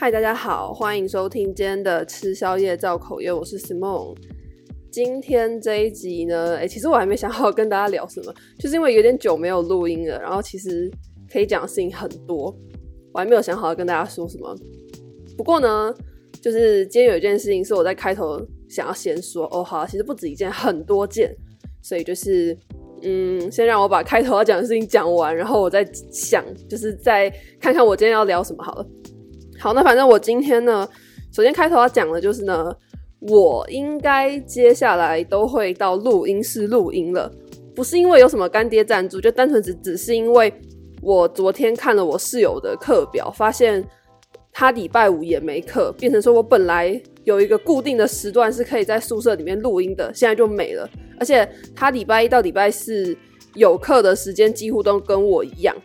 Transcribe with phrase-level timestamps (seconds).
[0.00, 4.16] 嗨，大家好，欢迎收听今天的吃宵夜造口业，我是 Simon。
[4.90, 10.90] 今天这一集呢，哎，其实我还没想好跟大家聊什么，就是因为有点久没有录音了，然后其实
[11.30, 12.46] 可以讲的事情很多，
[13.12, 14.56] 我还没有想好要跟大家说什么。
[15.36, 15.94] 不过呢，
[16.40, 18.40] 就是今天有一件事情是我在开头
[18.70, 21.30] 想要先说哦，好，其实不止一件，很多件，
[21.82, 22.56] 所以就是
[23.02, 27.28] 嗯，先让我把开头要讲的事情讲完，然后我再想，就是再
[27.60, 28.86] 看看我今天要聊什么好了。
[29.60, 30.88] 好，那反正我今天呢，
[31.30, 32.74] 首先开头要讲的就是呢，
[33.20, 37.30] 我应该接下来都会到录音室录音了，
[37.74, 40.50] 不是因为有什么干爹赞助，就单纯只只是因为
[41.02, 43.86] 我昨天看了我室友的课表，发现
[44.50, 50.88] 他礼拜五也没课，变成说我本来有一个固定的时段是可以在宿舍里面录音的，现在就没了，
[51.18, 53.14] 而且他礼拜一到礼拜四
[53.54, 55.76] 有课的时间几乎都跟我一样。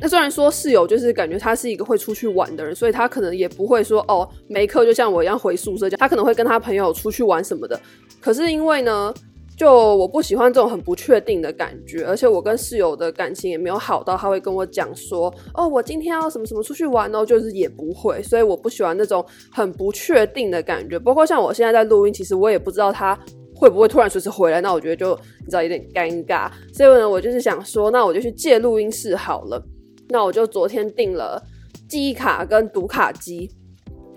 [0.00, 7.78] 那虽然说室友就是感觉他是一个会出去玩的人，所以他可能也不会说哦，没课就像我一样回宿舍这样，他可能会跟他朋友出去玩什么的。
[8.20, 9.12] 可是因为呢，
[9.56, 20.98] 就我不喜欢这种很不确定的感觉，而且我跟室友的感情也没有好到他会跟我讲说哦，我今天要什么什么出去玩哦，就是也不会，所以我不喜欢那种很不确定的感觉。
[20.98, 23.18] 包括像我现在在录音，其实我也不知道他
[23.54, 26.50] 会不会突然随时回来，那我觉得就你知道有点尴尬。
[26.72, 29.62] 所以呢，我就是想说，那我就去借录音室好了。
[30.10, 31.42] 那我就昨天订了
[31.88, 33.50] 记忆卡跟读卡机，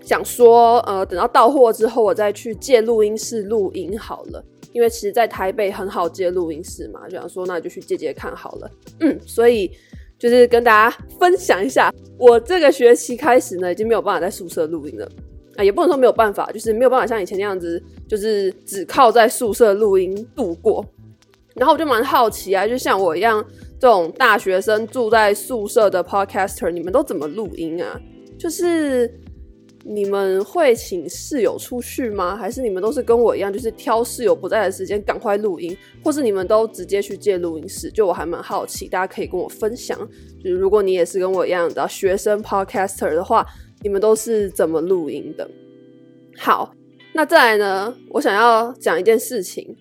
[0.01, 4.43] 想说呃，等到到货之后我再去借录音室录音好了。
[4.73, 8.71] 因为其实，在台北很好借录音室嘛，就想说那就去借借看好了。
[9.01, 9.71] 嗯，所以
[10.17, 15.07] 就是跟大家分享一下，我这个学期开始呢，已经没有办法在宿舍录音了
[15.57, 20.83] 啊，也不能说没有办法，就是没有办法像以前那样子，就是只靠在宿舍录音度过。
[21.53, 23.45] 然后我就蛮好奇啊，就像我一样。
[23.83, 27.99] 这种大学生住在宿舍的 podcaster，你们都怎么录音啊？
[28.39, 29.13] 就是
[29.83, 32.33] 你们会请室友出去吗？
[32.33, 35.77] 还是你们都是跟我一样，就是挑室友不在的时间赶快录音？
[36.01, 37.91] 或是你们都直接去借录音室？
[37.91, 39.99] 就我还蛮好奇，大家可以跟我分享。
[40.41, 43.45] 就是如果你也是跟我一样的学生 podcaster 的话，
[43.81, 45.45] 你们都是怎么录音的？
[46.37, 46.73] 好，
[47.11, 49.75] 那再来呢，我想要讲一件事情。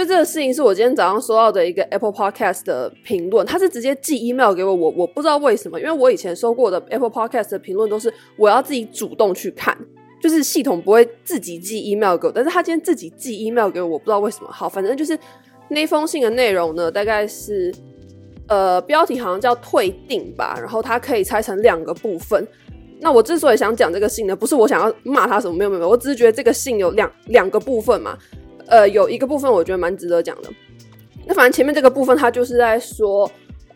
[0.00, 9.76] 就这个事情是我今天早上收到的一个 Apple Podcast 的评论，他是直接寄 email 给我，我我不知道为什么，因为我以前收过的 Apple Podcast 的评论都是我要自己主动去看，
[10.18, 14.50] 就是系统不会自己寄 email 给我，但是他今天自己寄 email 给我，我不知道为什么。
[14.50, 15.18] 好，反正就是
[15.68, 17.70] 那封信的内容呢，大概是
[18.48, 22.42] 呃标题好像叫退订吧，然后它可以拆成两个部分。
[23.02, 28.16] 那我之所以想讲这个信呢，不是我想要骂他什么，没有没有，我只是觉得这个信有两两个部分嘛。
[28.70, 30.48] 呃，有一个部分我觉得蛮值得讲的。
[31.26, 33.30] 那反正前面这个部分，他就是在说，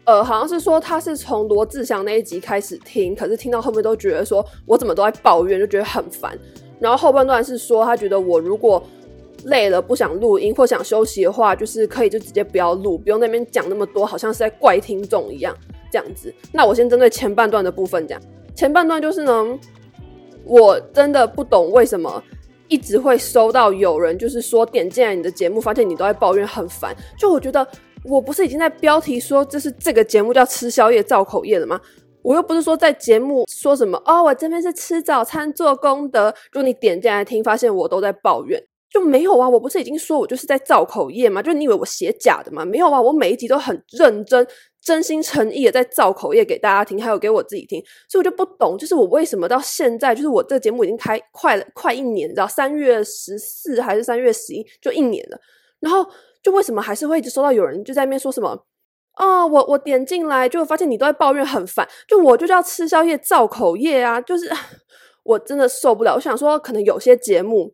[0.04, 6.38] 呃，好像是说他是从罗志祥那一集开始听，可是听到后面都觉得说我怎么都在抱怨，就觉得很烦。
[6.80, 8.82] 然后后半段是说他觉得我如果
[9.44, 15.56] 累了不想录音或想休息的话，就是可以就直接不要录，不用那边讲那么多，好像是在怪听众一样
[15.90, 16.32] 这样子。
[16.52, 18.20] 那我先针对前半段的部分讲，
[18.54, 19.58] 前半段就是呢，
[20.44, 22.22] 我真的不懂为什么。
[22.68, 26.96] 一直会收到有人就是说点进来你的节目，发现你都在抱怨很烦。
[27.18, 27.66] 就我觉得
[28.04, 31.80] 我不是已经在标题说这是这个节目叫吃宵夜造口业了吗？
[32.22, 36.34] 我又不是说在节目说什么哦，我这边是吃早餐做功德。
[36.52, 38.62] 如果你点进来听，发现我都在抱怨，
[38.94, 39.48] 就没有啊。
[39.48, 41.42] 我不是已经说我就是在造口业吗？
[41.42, 42.64] 就你以为我写假的吗？
[42.64, 44.46] 没有啊，我每一集都很认真。
[44.84, 55.40] 真心诚意的在造口业给大家听，还有给我自己听，所以我就不懂，就是我为什么到现在，就是我这个节目已经开快了快一年，你知道，三月十四还是三月十一，就一年了，
[55.80, 56.06] 然后
[56.42, 58.50] 就为什么还是会一直收到有人就在那边说什么，
[59.16, 64.50] 哦，我我点进来就发现你都在抱怨很烦，就我就叫吃宵夜造口业啊，就是
[65.24, 67.72] 我真的受不了，我想说可能有些节目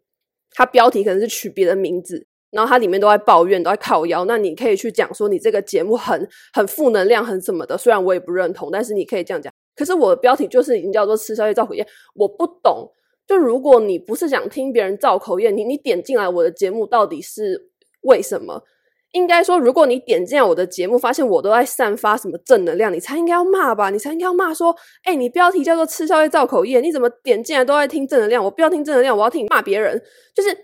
[0.53, 2.27] 它标题可能是取别的名字。
[2.51, 4.25] 然后它里面都在抱怨，都在靠腰。
[4.25, 7.79] 那你可以去讲说你这个节目很很负能量，很什么的。
[7.79, 9.53] 虽然我也不认同，但是你可以这样讲。
[9.77, 11.87] 可是我的标题就是已经叫做“吃宵夜造口业”，
[12.17, 12.91] 我不懂。
[13.25, 17.71] 就如果你不是想听别人造口业，你你点进来我的节目到底是
[18.01, 18.65] 为什么？
[19.13, 23.91] 应该说，如果你点进来我的节目，发现我都在散发什么正能量，你才应该要骂吧？
[23.91, 24.75] 你才应该要骂说
[25.05, 28.45] ：“哎，你标题叫做‘吃宵夜造口业’，你怎么点进来都在听正能量？
[28.45, 30.01] 我不要听正能量，我要听骂别人。”
[30.35, 30.57] 就是。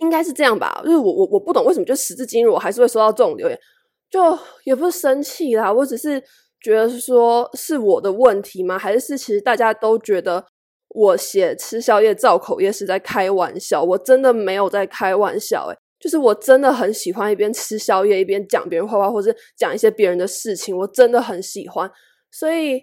[0.00, 3.58] 应该是这样吧，就是我我我不懂为什么就时至今日我还是会收到这种留言，
[4.10, 6.22] 就也不是生气啦，我只是
[6.60, 8.78] 觉得说是我的问题吗？
[8.78, 10.44] 还是是其实大家都觉得
[10.88, 13.82] 我写吃宵夜造口业是在开玩笑？
[13.82, 21.90] 我真的没有在开玩笑，诶，就是我真的很喜欢一边吃宵夜一边讲别人坏话，或是讲一些别人的事情，我真的很喜欢，
[22.30, 22.82] 所以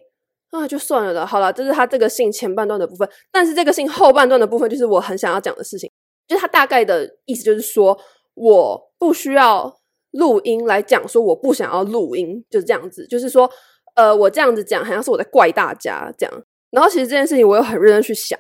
[0.52, 1.26] 啊，就算了的。
[1.26, 5.90] 好了，这是他这个信前半段的部分，但是这个信后半段的部分，就是我很想要讲的事情。
[6.28, 8.00] 就是他大概的意思，就是说
[8.36, 9.80] 我不需要
[10.12, 13.06] 录音来讲，说我不想要录音，就是这样子。
[13.08, 13.50] 就是说，
[13.96, 16.44] 呃，我这样子讲，好像是我在怪大家这样。
[16.72, 18.40] 然后其实这件事情，我又很认真去想，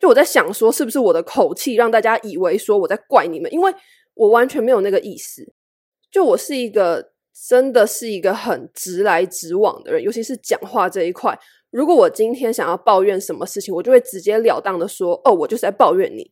[0.00, 3.52] 就我在想说，是不是我的口气让大家以为说我在怪你们？
[3.52, 3.72] 因为
[4.14, 5.52] 我完全没有那个意思。
[6.10, 7.10] 就我是一个。
[7.48, 11.36] 真的是一个很直来直往的人，尤其是讲话这一块。
[11.70, 16.30] 如果我今天想要抱怨什么事情，我就会直截了当的说：“哦，我就是在抱怨你。”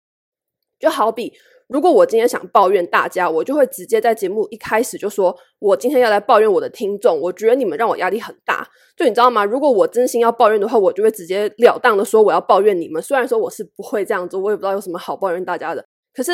[0.79, 1.33] 就好比
[1.69, 9.43] 如果我今天想抱怨大家，我就会直接在节目一开始就说：“我今天要来抱怨我的听众，我觉得你们让我压力很大。”就你知道吗？
[9.43, 15.83] 如果我真心要抱怨的话，我就会直截了当的说：“我要抱怨你们。”虽然说我是不会这样做，我也不知道有什么好抱怨大家的。
[16.13, 16.33] 可是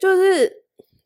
[0.00, 0.58] 就是。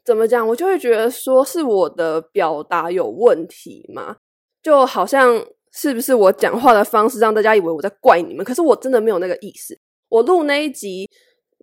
[0.05, 0.47] 怎么讲？
[0.47, 4.19] 我就会觉得说是我的表达有问题嘛，
[4.63, 5.43] 就好像
[5.73, 8.45] 是不是我讲话的方式让大家以为我在怪你们？
[8.45, 9.75] 可是我真的没有那个意思。
[10.11, 11.09] 我录那一集。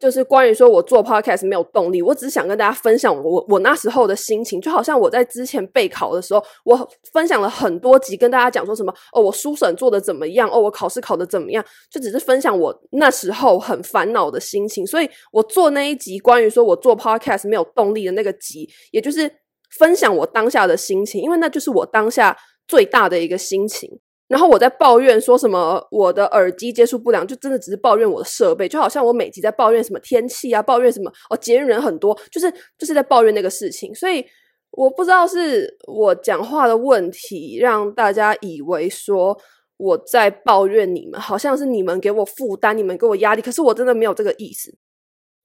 [0.01, 19.31] 就是关于说我做 podcast 没有动力，我只是想跟大家分享我我那时候的心情，就好像我在之前备考的时候，我分享了很多集跟大家讲说什么哦，我书审做的怎么样哦，我考试考的怎么样，就只是分享我那时候很烦恼的心情，所以我做那一集关于说我做 podcast 没有动力的那个集，也就是
[19.77, 22.36] 分享我当下的心情，因为那就是我当下
[22.68, 24.00] 最大的一个心情。
[24.31, 33.94] 然后我在抱怨说什么我的耳机接触不良，就真的只是抱怨我的设备，就好像我每集在抱怨什么天气啊，抱怨什么哦，节日人很多，就是就是在抱怨那个事情。
[33.94, 34.25] 所以
[34.72, 39.38] 我不知道是我讲话的问题，让大家以为说
[39.75, 44.74] 我在抱怨你们，好像是你们给我负担，你们给我压力，可是我真的没有这个意思。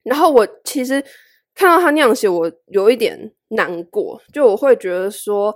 [0.05, 1.03] 然后我其实
[1.57, 5.53] 看到他那样写，我有一点难过，就我会觉得说。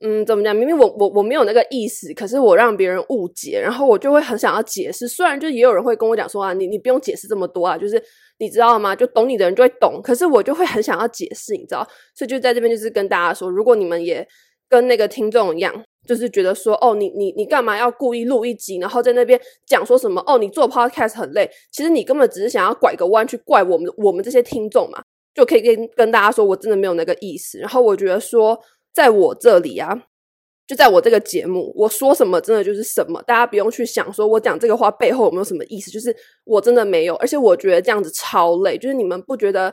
[0.00, 0.54] 嗯，怎么讲？
[0.54, 5.08] 明明我我我没有那个意思，可是我让别人误解，然后我就会很想要解释。
[5.08, 8.00] 虽然就也有人会跟我讲说啊，你你不用解释这么多啊，就是
[8.38, 8.94] 你知道吗？
[8.94, 10.00] 就懂你的人就会懂。
[10.00, 11.84] 可是我就会很想要解释，你知道？
[12.14, 14.24] 所以就在这边就是跟大家说，如果你们也
[14.68, 15.74] 跟那个听众一样，
[16.06, 25.02] 就是觉得说哦，你你你干嘛要故意录一集，然后在那边讲说什么哦，你做 podcast 很累，其实你根本只是想要拐个弯去怪我们我们这些听众嘛，
[25.34, 27.58] 就可以跟跟大家说，我真的没有那个意思。
[27.58, 28.56] 然后我觉得说。
[28.98, 30.02] 在我这里啊，
[30.66, 36.12] 就在我这个节目，我说什么真的就是什么，大家不用去想说我讲这个话背后有没有什么意思，就是
[36.42, 38.76] 我真的没有，而且我觉得这样子超累。
[38.76, 39.72] 就是你们不觉得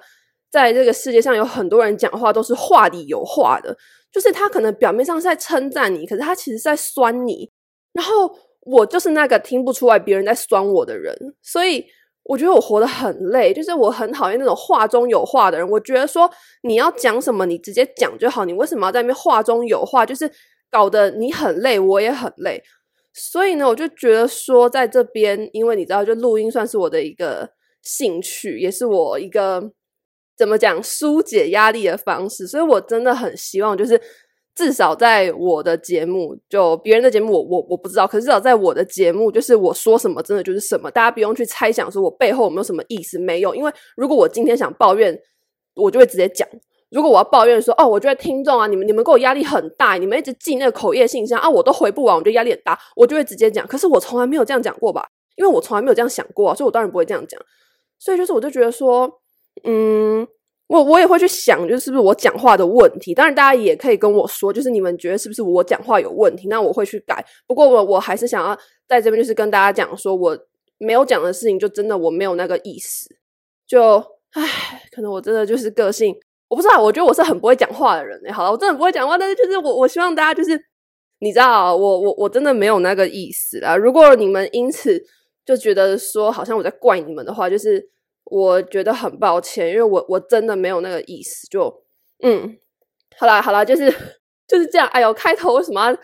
[0.52, 3.76] 在这个世界上有很多人讲话都是话里有话的，
[4.12, 7.50] 就是他可能表面上是在称赞你，可是他其实在酸你。
[7.94, 8.32] 然后
[8.62, 11.84] 我就是那个听不出来别人在酸我的人，所以。
[12.26, 15.70] 我觉得我活得很累，就是我很讨厌那种话中有话的人。
[15.70, 16.30] 我觉得说
[16.64, 18.46] 你要讲什么，你直接讲就好。
[18.46, 20.06] 你为什么要在那边话中有话？
[20.06, 20.30] 就是
[20.72, 22.64] 搞得你很累，我也很累。
[23.14, 27.50] 所以呢，我就觉得说在这边，因为你知道，就录音算是我的一个
[27.84, 29.72] 兴趣，也是我一个
[30.38, 32.48] 怎么讲疏解压力的方式。
[32.48, 34.02] 所以我真的很希望，就是。
[34.56, 38.08] 至少在我的节目，就别人的节目我，我我不知道。
[38.08, 40.90] 可是至少在我的节目，就是我说什么，真的就是什么。
[40.90, 43.54] 大家不用去猜想，说我背后有没有什么意思，没有。
[43.54, 45.20] 因为如果我今天想抱怨，
[45.76, 46.48] 我就会直接讲。
[46.90, 53.68] 如果我要抱怨说，哦，我觉得听众啊，你们你们给我压力很大，你们一直寄那个口业信箱啊，我都回不完，我觉得压力很大，我就会直接讲。
[53.68, 55.06] 可是我从来没有这样讲过吧？
[55.36, 57.38] 因为我从来没有这样想过，所以我当然不会这样讲。
[58.00, 59.20] 所以就是，我就觉得说，
[59.66, 60.26] 嗯。
[60.68, 63.14] 我我也会去想，就是是不是我讲话的问题？
[63.14, 66.48] 当然，大家也可以跟我说，就是你们觉得是不是我讲话有问题？
[66.48, 67.24] 那我会去改。
[67.46, 68.58] 不过我我还是想要
[68.88, 70.36] 在这边，就是跟大家讲，说我
[70.80, 73.08] 没有讲的事情，就真的我没有那个意思。
[73.68, 73.98] 就
[74.32, 76.16] 唉，可能我真的就是个性，
[76.48, 76.82] 我不知道。
[76.82, 78.32] 我觉得我是很不会讲话的人诶。
[78.32, 80.60] 好了，我真的不会讲话，但是就是我我希望大家就是
[81.20, 83.76] 你知道，我我我真的没有那个意思啦。
[83.78, 85.00] 如果你们因此
[85.46, 87.88] 就觉得说好像我在怪你们的话，就是。
[88.26, 91.74] 我觉得很抱歉，因为我我真的没有那个意思，就
[92.24, 92.58] 嗯，
[93.18, 93.94] 好啦好啦，就是
[94.48, 94.88] 就是这样。
[94.88, 95.98] 哎呦，开头为什么要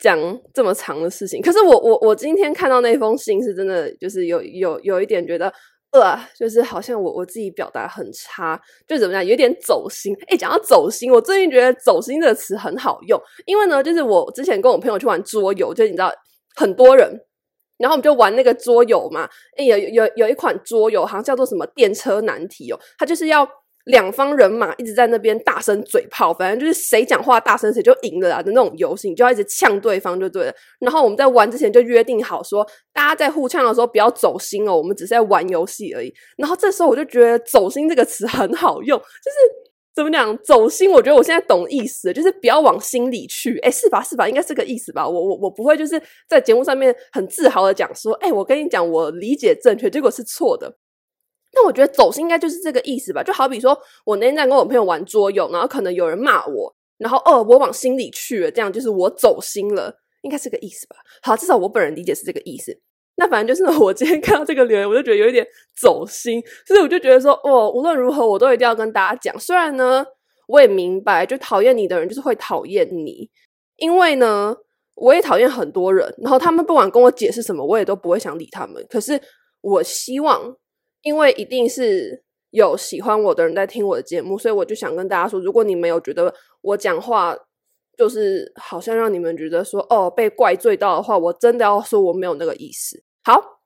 [0.00, 0.18] 讲
[0.54, 1.42] 这么长的事情？
[1.42, 5.52] 可是我我我今天看到那封信是真的，就是有有有一点觉得
[5.90, 10.14] 呃，就是好像我我自己表达很差，就怎么样，有点走心。
[10.28, 16.12] 哎，讲到走心，我最近觉得“走心”这个词很好用，因为呢，就是我之前跟我朋友去玩桌游，就你知道
[16.56, 17.20] 很多人。
[17.78, 23.48] 然后我们就玩那个桌游嘛，诶，有有有一款桌游，好像叫做什么电车难题哦，它就是要
[23.84, 30.54] 两方人马一直在那边大声嘴炮，反正就是谁讲话大声谁就赢了啦的那种游戏，你就要一直呛对方就对了。
[30.80, 36.12] 然后我们在玩之前就约定好说，大家在互呛的时候不要走心哦，我们只是在玩游戏而已。
[36.36, 40.36] 然后这时候我就觉得“走心”这个词很好用，就是怎么讲？
[40.44, 43.58] 走心，我觉得我现在懂意思，就是不要往心里去。
[43.58, 44.00] 哎，是吧？
[44.02, 44.28] 是吧？
[44.28, 45.08] 应该是个意思吧？
[45.08, 50.78] 我我我不会就是在节目上面很自豪的讲说，哎，我跟你讲，我理解正确，结果是错的。
[51.50, 53.22] 但我觉得走心应该就是这个意思吧？
[53.24, 59.92] 就好比说我那天在跟我朋友玩桌游，然后可能有人骂我，然后哦，我往心里去了，这样就是我走心了，
[60.22, 60.96] 应该是个意思吧？
[61.22, 62.78] 好，至少我本人理解是这个意思。
[63.20, 65.44] 那反正就是我今天看到这个留言，我就觉得有一点
[65.76, 69.36] 走心，所以我就觉得说，哦，无论如何，我都一定要跟大家讲。
[69.40, 70.06] 虽然呢，
[70.46, 73.28] 我也明白，就讨厌你的人就是会讨厌你，
[73.78, 74.56] 因为呢，
[74.94, 78.86] 我也讨厌很多人，然后他们不管跟我解释什么，我也都不会想理他们。
[78.88, 79.20] 可是
[79.62, 80.54] 我希望，
[81.02, 87.36] 因为一定是有喜欢我的人在听我的节目，所以我就想跟大家说，如果你没有觉得我讲话，
[87.96, 93.02] 就是好像让你们觉得说，哦，被怪罪到的话，我真的要说我没有那个意思。
[93.28, 93.60] 好，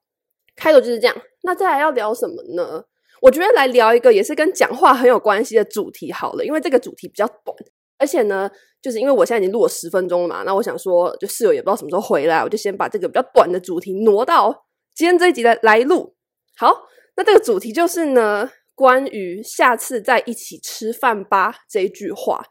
[0.57, 1.16] 开头就是这样。
[1.45, 2.83] 那再来要聊什么呢？
[3.21, 7.57] 我觉得来聊一个也是跟讲话很有关系的主题好了，因为这个主题比较短，
[7.97, 8.50] 而且呢，
[8.83, 14.66] 就是因为我现在已经录了十分钟了嘛，那我想说，就室友也不知道什么时候回来，我就先把这个比较短的主题挪到
[14.97, 16.16] 今天这一集来来录。
[16.57, 22.45] 好，那这个主题就是呢，关于下次再一起吃饭吧这一句话。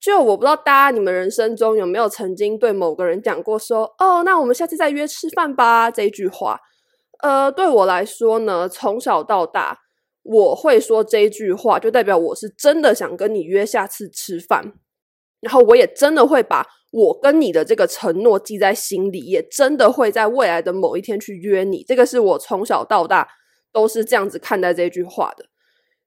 [0.00, 6.58] 就我不知道大家你们人生中有没有曾经对某个人讲过说哦，那我们下次再约吃饭吧这一句话。
[7.22, 9.78] 呃，对我来说呢，从小到大
[10.22, 14.72] 我会说这句话，就代表我是真的想跟你约下次吃饭，
[15.40, 21.84] 然后我也真的会把我跟你的这个承诺记在心里，也真的会在未来的某一天去约你。
[21.86, 23.28] 这个是我从小到大
[23.70, 25.49] 都是这样子看待这句话的。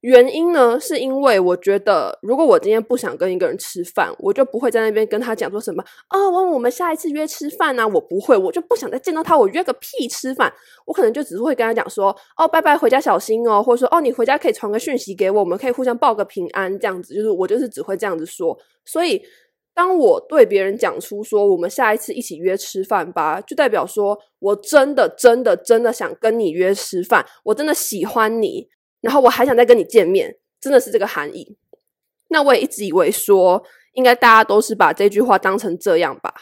[0.03, 10.53] 原因呢，是因为我觉得，如果我今天不想跟一个人吃饭，我就不会在那边跟他讲说什么啊，我、哦、我们下一次约吃饭啊，我不会，我就不想再见到他，我约个屁吃饭，
[10.85, 18.59] 我可能就只是会跟他讲说，哦，拜拜，回家小心哦，或者说，哦，你回家可以传个讯息给我，我们可以互相报个平安，这样子，就是我就是只会这样子说。
[18.83, 19.23] 所以，
[19.73, 28.67] 当我对别人讲出说我们下一次一起约吃饭吧，就代表说我真的真的真的想跟你约吃饭，我真的喜欢你。
[29.03, 31.57] 然后我还想再跟你见面，真的是这个含义。
[32.29, 36.33] 那我也一直以为说，应该大家都是把这句话当成这样吧。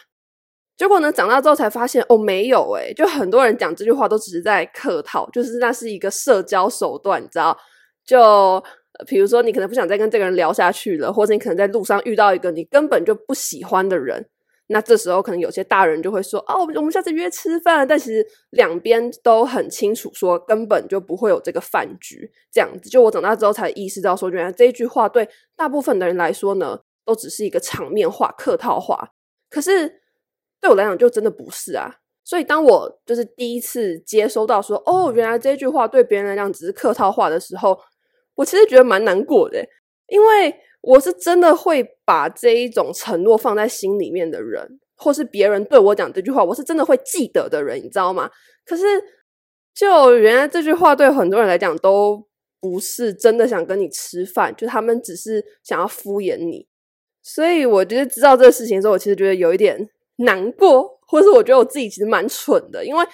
[0.78, 7.58] 结果呢，长大之后才发现，哦，没有诶，就很多人讲这句话都只是在客套，就是那是一个社交手段，你知道？
[8.06, 8.64] 就
[9.08, 14.28] 比如说，你可能不想再跟这个人聊下去了，或者你可能在路上遇到一个你根本就不喜欢的人。
[14.72, 22.90] 那这时候可能有些大人就会说：“哦，我们下次约吃饭。”但其实两边都很清楚，说根本就不会有这个饭局这样子。
[22.90, 29.10] 就我长大之后才意识到，说原来这一句话对大部分的人来说呢，都只是一个场面话、客套话。
[29.50, 29.88] 可是
[30.62, 31.98] 对我来讲，就真的不是啊。
[32.24, 37.78] 所以当我就是第一次接收到说：“哦，原来这句话对别人来讲只是客套话”的时候，
[38.36, 39.68] 我其实觉得蛮难过的，
[40.08, 40.56] 因为。
[40.82, 48.30] 我是真的会把这一种承诺放在心里面的人，或是别人对我讲这句话，我是真的会记得的人，你知道吗？
[48.66, 48.84] 可是，
[49.76, 52.28] 就原来这句话对很多人来讲都
[52.60, 56.68] 不是真的想跟你吃饭，就他们只是想要敷衍你。
[57.22, 63.06] 所以，我觉得知道这个事情的时候，我其实觉得有一点难过，或是我觉得我自己其实蛮蠢的，因为。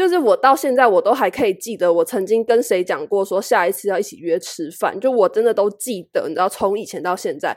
[0.00, 7.54] 就是我到现在我都还可以记得，我曾经跟谁讲过说下一次要一起约吃饭，就我真的都记得，你知道，从以前到现在。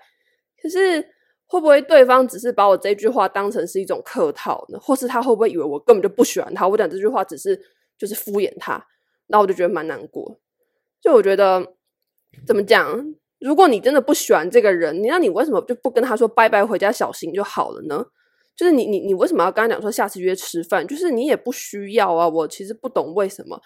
[0.62, 1.02] 可是
[1.46, 4.78] 会不会对方只是把我这句话当成是一种客套呢？
[4.78, 6.68] 或是他会不会以为我根本就不喜欢他？
[6.68, 7.58] 我讲这句话只是
[7.98, 8.86] 就是敷衍他，
[9.28, 10.38] 那我就觉得蛮难过。
[11.02, 11.66] 就我觉得
[12.46, 18.06] 怎么讲，如果你真的不喜欢这个人，那你为什么就不跟他说拜拜，回家小心就好了呢？
[18.56, 20.86] 就是你你你为什么要跟他讲说下次约吃饭？
[20.88, 23.60] 就是你也不需要啊，我其实不懂为什么。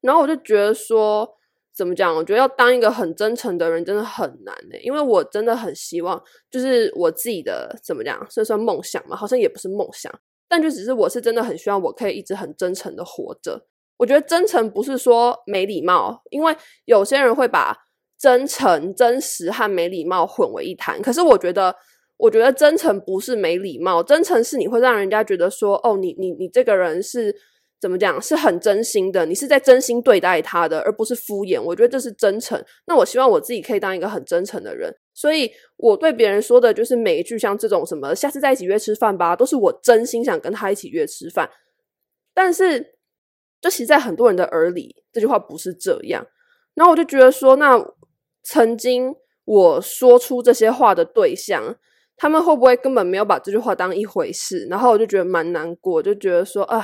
[0.00, 1.28] 然后我就觉得说，
[1.76, 2.16] 怎么讲？
[2.16, 6.20] 我觉得要当一个很真诚的人真的很难的，因为我真的很希望，
[6.50, 10.10] 就是我自己的怎么讲，算算梦想嘛，好像也不是梦想，
[10.48, 13.66] 但就只是我是真的很希望我可以一直很真诚的活着。
[13.98, 17.76] 我觉得真诚不是说没礼貌，因为有些人会把
[18.18, 21.76] 真诚、真实和没礼貌混为一谈，可是我觉得。
[22.22, 27.34] 我觉得真诚不是没礼貌，真诚是你会让人家觉得说，哦，你你你这个人是
[27.80, 31.60] 怎么讲，是很真心的，你是在真心对待他的，而不是敷衍。
[31.60, 32.64] 我觉得这是真诚。
[32.86, 41.50] 那我希望我自己可以当一个很真诚的人，所以我对别人说的就是每一句像这种什么，下次在一起约吃饭吧，都是我真心想跟他一起约吃饭。
[42.32, 42.94] 但是，
[43.60, 46.24] 就其实，在很多人的耳里，这句话不是这样。
[46.74, 47.84] 然后我就觉得说，那
[48.44, 49.12] 曾经
[49.44, 51.74] 我说出这些话的对象。
[52.22, 54.64] 他们会不会根本没有把这句话当一回事？
[54.70, 56.80] 然后我就觉得蛮难过，就觉得说啊，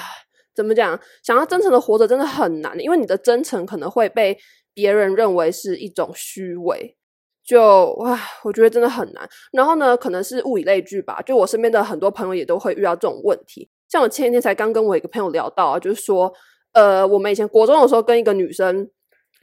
[0.52, 0.98] 怎么讲？
[1.22, 4.36] 想要真诚的活着真的很难，因为你的真诚可能会被
[4.74, 6.96] 别人认为是一种虚伪。
[7.44, 9.28] 就哇，我觉得真的很难。
[9.52, 13.70] 然后呢，可能是物以类聚吧，就我身边的很多朋友也都会遇到这种问题。
[13.88, 16.32] 像我前几天才刚跟我一个朋友聊到，就是说，
[16.72, 18.90] 呃，我们以前国中的时候跟一个女生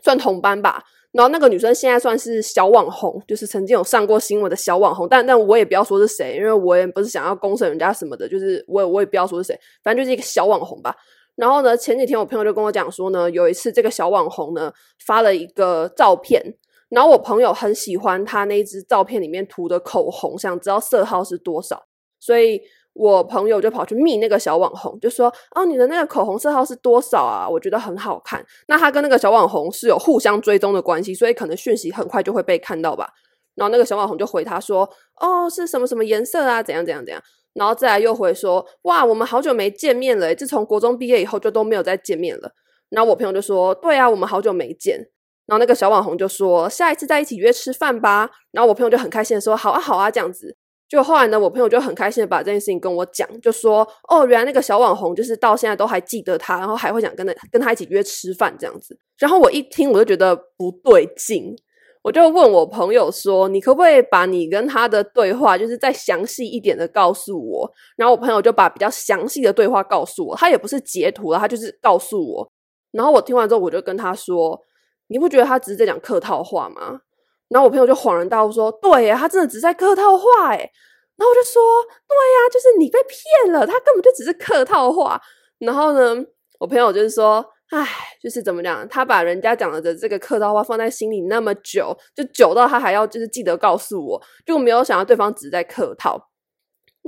[0.03, 0.83] 算同班吧。
[1.15, 10.93] 然后那个女生现在算是小网红，就是曾经有上过新闻的小网红，但但我也不要说是谁，因为我也不是想要公审人家什么的，就是我也我也不要说是谁，反正就是一个小网红吧。
[11.37, 14.73] 然后呢，前几天我朋友就跟我讲说呢，有一次这个小网红呢
[15.05, 16.43] 发了一个照片，
[16.89, 21.85] 然后我朋友很喜欢他那一支照片里面涂的口红，想知道色号是多少，
[22.19, 22.61] 所以。
[22.95, 27.45] 我朋友就跑去密那个小网红，就说：“哦，你的那个口红色号是多少啊？
[27.47, 33.09] 我觉得很好看。”那他跟那个小网红是有互相追踪的关系，所以可能讯息很快就会被看到吧。
[33.53, 36.63] 然后那个小网红就回他说：“哦，是什么什么颜色啊？
[36.63, 37.21] 怎样怎样怎样？”
[37.53, 42.51] 然后再来又回说：“哇，我们好久没见面了，自从国中毕业以后就都没有再见面了。”
[42.89, 45.09] 然后我朋友就说：“对啊，我们好久没见。”
[45.47, 50.57] 然后那个小网红就说：“下一次再一起约吃饭吧。”然后我朋友就很开心的说：“好啊，好啊，这样子。”
[50.87, 61.55] 就后来呢，我朋友就很开心的把这件事情跟我讲，就说：“哦，原来那个小网红就是到现在都还记得他，然后还会想跟他跟他一起约吃饭这样子。”然后我一听，我就觉得不对劲，
[62.03, 72.47] 我就问我朋友说：“你可不可以把你跟他的对话，就是再详细一点的告诉我？”然后我朋友就把比较详细的对话告诉我，他也不是截图了，他就是告诉我。
[72.91, 74.61] 然后我听完之后，我就跟他说
[75.09, 77.01] ：“你不觉得他只是在讲客套话吗？”
[77.49, 80.71] 然后我朋友就恍然大悟说：“对呀，他真的只在客套话诶。”
[81.15, 81.61] 然后我就说
[82.09, 85.21] ：“对呀，就是你被骗了，他根本就只是客套话。”
[85.59, 86.15] 然后呢，
[86.59, 87.87] 我朋友就是说：“哎，
[88.21, 96.29] 就是怎么讲，他把人家讲的这个客套话放在心里那么久，就久到他还要就是记得告诉我，就没有想到对方只在客套。”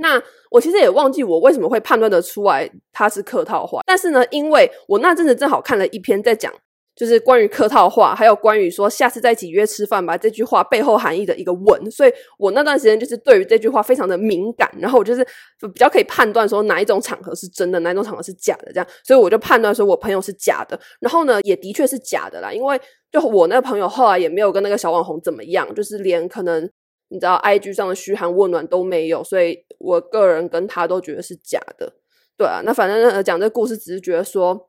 [0.00, 6.54] 那我其实也忘记我为什么会判断得出来他是客套话，但是呢，因为我那阵子正好看了一篇在讲。
[6.98, 15.24] 就是关于客套话，还有关于说下次再一起约吃饭吧这句话背后含义的一个文，所以我那段时间就是对于这句话非常的敏感，然后我就是
[15.60, 22.76] 比较可以判断说哪一种场合是真的，哪一种场合是假的，这样，所以我就判断说我朋友是假的，然后呢，也的确是假的啦，因为
[23.12, 26.68] 就我那个朋友后来也没有跟那个小网红怎么样，就是连可能
[27.10, 31.92] 你知道 IG 上的嘘寒问暖都没有，所以我个人跟他都觉得是假的，
[32.36, 34.66] 对啊，那反正讲这故事只是觉得说。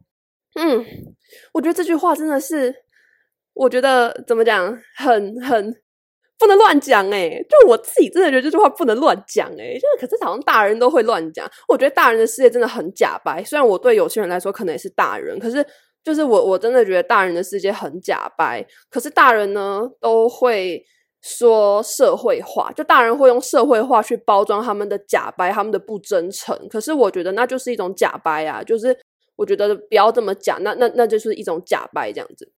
[0.62, 0.86] 嗯，
[1.54, 2.76] 我觉得这句话真的是，
[3.54, 5.74] 我觉得怎么讲，很很
[6.38, 11.50] 不能乱讲诶，就我自己真的觉得这句话不能乱讲诶，就是可是好像大人都会乱讲。
[11.70, 15.66] 我觉得大人的世界真的很假掰，虽然我对有些人来说可能也是大人，可是
[16.04, 18.66] 就是我我真的觉得大人的世界很假掰。
[18.90, 20.84] 可是大人呢都会
[21.22, 26.68] 说社会化，就大人会用社会化去包装他们的假掰，他们的不真诚。
[26.68, 28.98] 可是我觉得那就是一种假掰啊，就是。
[29.40, 32.52] 我觉得不要这么假，那那那就是一种假掰这样子。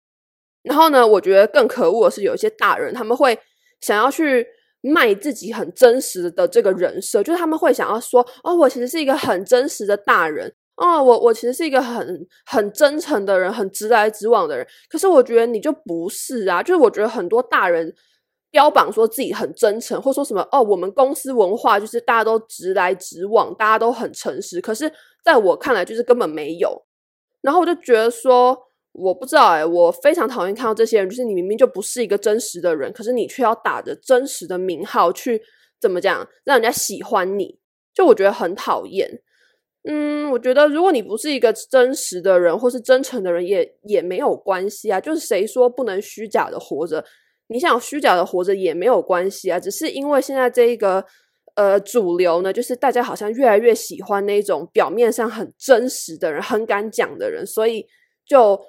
[0.63, 3.38] 然后呢，我觉得更可恶的是有一些大人，他们会
[3.80, 4.46] 想要去
[4.82, 17.94] 卖自己很真实的这个人设，就是他们会想要说：“哦，我其实是一个很真实的大人，哦，我我其实是一个很很真诚的人，很直来直往的人。”可是我觉得你就不是啊，就是我觉得很多大人
[18.50, 24.91] 标榜说自己很真诚，或说什么：“哦，我们公司文化就是大家都直来直往，大家都很诚实。”可是。
[25.24, 26.86] 在我看来，就是根本没有。
[27.42, 28.58] 然后我就觉得说，
[28.92, 35.42] 我不知道哎，我非常讨厌看到这些人，就是你明明就不是一个真实的人，可是你却要打着真实的名号去
[35.80, 37.60] 怎么讲，让人家喜欢你，
[37.94, 39.22] 就我觉得很讨厌。
[39.88, 45.02] 嗯，我觉得如果你不是一个真实的人，或是真诚的人也，也也没有关系啊。
[45.02, 47.04] 就是谁说不能虚假的活着？
[47.48, 49.60] 你想虚假的活着也没有关系啊。
[49.60, 51.06] 只是因为现在这一个。
[51.62, 57.86] 呃，主流呢，就是大家好像越来越喜欢那种表面上很真实的人，很敢讲的人，所以
[58.26, 58.60] 就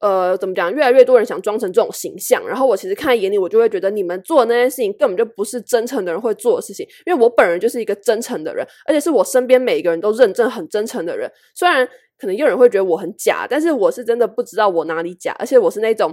[0.00, 2.44] 呃，怎么讲，越来越多人想装成这种形象。
[2.44, 6.84] 然后我其实看眼里，我就会觉得你们做的那件事情根本就不是真诚的人会做的事情。
[7.04, 11.30] 因为我本人就是一个真诚的人，而且是我身边每一个人都认证很真诚的人。
[11.54, 11.86] 虽然
[12.18, 16.12] 可能有人会觉得我很假，但是我是真的不知道我哪里假，而且我是那种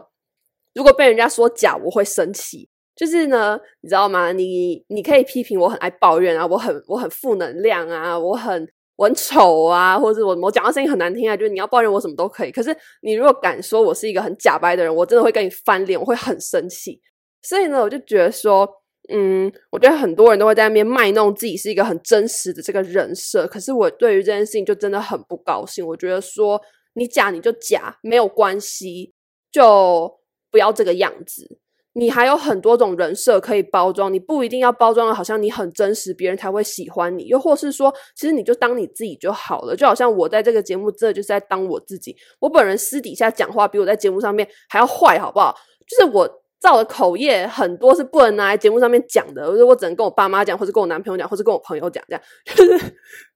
[0.75, 2.69] 如果被人家说假，我会生气。
[2.95, 4.31] 就是呢，你知道吗？
[4.31, 12.51] 你你可以批评我很爱抱怨啊，我很我很负能量啊，我很我很丑啊，或者我我讲话声音很难听啊，就是你要抱怨我什么都可以。
[12.51, 17.01] 可是你如果敢说我是一个很假掰的人，我真的会跟你翻脸，我会很生气。
[17.41, 18.69] 所以呢，我就觉得说，
[19.09, 23.47] 嗯，我觉得很多人都会在那边卖弄自己是一个很真实的这个人设。
[23.47, 25.85] 可是我对于这件事情就真的很不高兴。
[25.85, 26.61] 我觉得说
[26.93, 29.13] 你假你就假，没有关系，
[29.51, 30.19] 就
[30.51, 31.57] 不要这个样子。
[31.95, 37.25] 你还有很多种人设可以包装，你不一定要包装的好像你很真实，别人才会喜欢你。
[37.25, 39.75] 又或是说，其实你就当你自己就好了。
[39.75, 42.15] 就好像我在这个节目，这就是在当我自己。
[42.39, 45.55] 我本人私底下讲话比我在节目上面还要坏，好不好？
[45.87, 46.27] 就是我
[46.59, 52.23] 造的口业很多是不能拿来节目上面讲的，我我只能跟我爸妈讲，或者跟我男朋友讲，或者跟我朋友讲，这样
[52.55, 52.69] 就是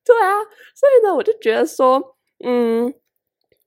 [0.03, 0.33] 对啊。
[0.73, 2.01] 所以呢，我就觉得说，
[2.43, 2.93] 嗯，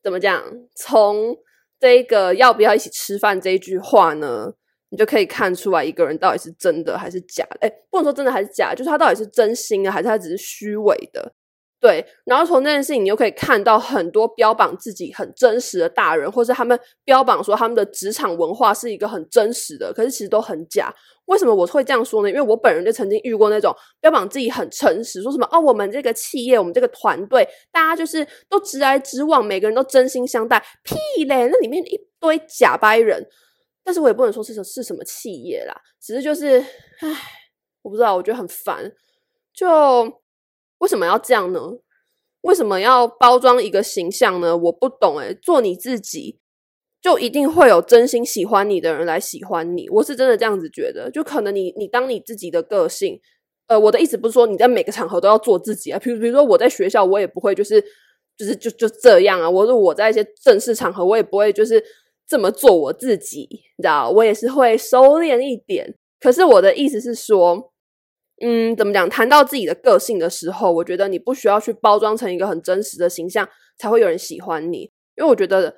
[0.02, 0.42] 怎么讲？
[0.74, 1.36] 从
[1.78, 4.52] 这个要不要一起吃饭这一句话呢，
[4.90, 7.58] 你就可以看出来一个人到底是真的还是假的。
[7.60, 11.32] 诶，不能说真的还是假，就是他到底是真心的，还是他只是虚伪的。
[11.80, 20.94] 对，然后从那件事情，你又可以看到很多标榜自己很真实的大人，或是他们标榜说他们的职场文化是一个很真实的，可是其实都很假。
[21.24, 22.28] 为什么我会这样说呢？
[22.28, 30.62] 因为我本人就曾经遇过那种标榜自己很诚实，说什么哦，我们这个企业，我们这个团队，大家就是都直来直往，每个人都真心相待。
[30.82, 33.26] 屁嘞，那里面一堆假掰人。
[33.84, 37.08] 但是我也不能说是什是什么企业啦，只是就是，唉，
[37.82, 38.92] 我不知道，我觉得很烦，
[39.52, 40.20] 就。
[40.80, 41.60] 为什么要这样呢？
[42.40, 44.56] 为什么要包装一个形象呢？
[44.56, 46.40] 我不懂诶，做你自己，
[47.02, 49.90] 就一定会有真心喜欢你的人来喜欢你。
[49.90, 51.10] 我是真的这样子觉得。
[51.10, 53.20] 就可能你你当你自己的个性，
[53.66, 55.98] 呃，我的意思不是说你在每个场合都要做自己啊。
[55.98, 57.78] 比如比如说我在学校，我也不会就是
[58.38, 59.50] 就是就就这样啊。
[59.50, 61.84] 我说我在一些正式场合，我也不会就是
[62.30, 64.08] 这么做我自己，你知道？
[64.08, 65.96] 我也是会收敛一点。
[66.20, 67.72] 可是我的意思是说。
[68.42, 69.06] 嗯，怎么讲？
[69.10, 74.90] 谈到自己的个性的时候，我觉得你不需要去包装成一个很真实的形象，才会有人喜欢你。
[75.16, 75.76] 因为我觉得，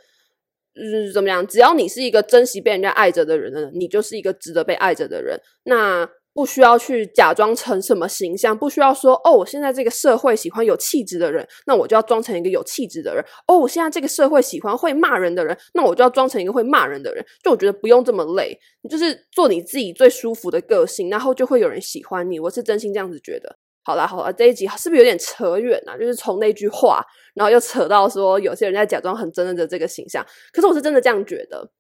[0.77, 1.45] 嗯，怎么讲？
[1.45, 5.41] 只要你是一个珍惜被人家爱着的人，你就是一个值得被爱着的人。
[5.65, 6.09] 那。
[6.35, 13.25] 不需要去假装成什么形象，不需要说哦，我现在这个社会喜欢有气质的人，那我就要装成一个有气质的人。
[13.47, 17.25] 哦，我现在这个社会喜欢会骂人的人，那我就要装成一个会骂人的人。
[17.43, 22.41] 就我觉得不用这么累，你就是做你自己最舒服的个性，然后就会有人喜欢你。
[22.41, 23.57] 我是真心这样子觉得。
[23.85, 25.99] 好啦好啦，这一集是不是有点扯远啊？
[25.99, 31.71] 就是从那句话，然后又扯到说有些人在假装很真的这个形象，可是我是真的这样觉得。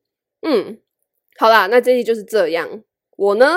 [0.42, 0.78] 嗯，
[1.38, 2.82] 好啦，那这一集就是这样。
[3.16, 3.56] 我呢？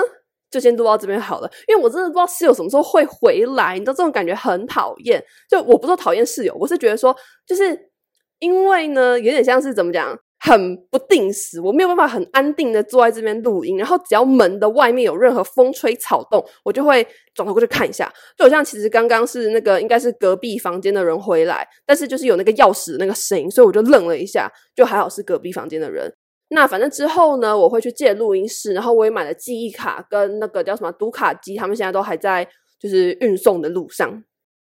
[0.50, 5.22] 就先录到这边好了，因为我真的不知道室友什么时候会回来，你知道这种感觉很讨厌。
[5.50, 7.14] 就我不是说讨厌室友，我是觉得说，
[7.46, 7.90] 就是
[8.38, 17.04] 因为呢，有点像是怎么讲，很不定时，我没有办法很安定的坐在这边录音，然后只要门的外面有任何风吹草动，我就会
[17.34, 18.12] 转头过去看一下。
[18.36, 26.14] 就好像其实刚刚是那个应该是隔壁房间的人回来，但是就是有那个钥匙的那个声音，所以我就愣了一下，就还好是隔壁房间的人。
[26.48, 32.46] 那反正之后呢，我会去借录音室，然后我也买了记忆卡跟那个叫什么读卡机，他们现在都还在
[32.78, 34.08] 就是运送的路上。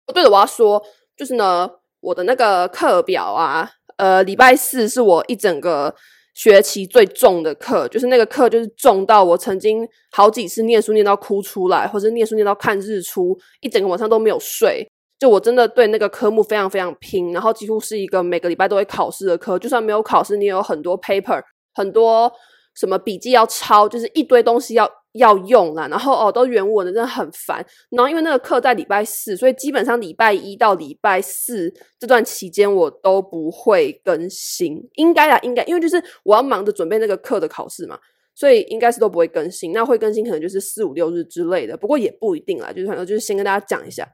[0.06, 0.82] 哦，对了，我要说，
[1.18, 5.94] 就是呢，我的那个课表啊，呃，礼拜四是我一整个
[6.34, 14.90] 学期最重的课，就是那个课就是重到我曾经好几次念书念到哭出来，或者念书念到看日出，一整个晚上都没有睡。
[15.20, 21.42] 就我真的对那个科目非常非常拼，然后几乎是一个每个礼拜都会考试的课，就算没有考试，你也有很多 paper。
[21.78, 22.32] 很多
[22.76, 27.66] 什么笔记要抄，就是一堆东西要要用啦，然后哦都原文的，真的很烦。
[27.92, 37.98] 然后因为那个课在礼拜四，所以基本上礼拜一到礼拜四这段期间我都不会更新，应该啦，应该，因为就是我要忙着准备那个课的考试嘛，
[38.36, 39.72] 所以应该是都不会更新。
[39.72, 44.08] 那会更新可能就是四五六日之类的，不过也不一定啦，就是反正就是先跟大家讲一下，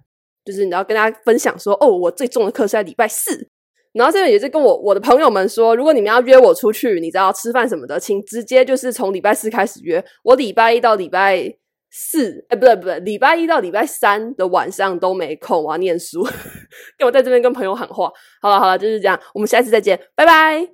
[0.45, 3.49] 就是你要跟大家分享说，哦，我最重的课是在礼拜四。
[3.93, 10.03] 然后这边也是跟我我的朋友们说，如果你们要约我出去，你知道吃饭什么的，请直接就是从礼拜四开始约。
[10.23, 11.53] 我礼拜一到礼拜
[11.91, 16.23] 四，哎，不对不对，礼拜一到礼拜三的晚上都没空，我要念书。
[16.97, 18.11] 跟我在这边跟朋友喊话。
[18.41, 20.67] 好了好了，就是这样，我们下次再见，拜拜。